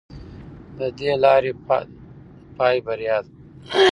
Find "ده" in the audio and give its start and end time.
3.25-3.31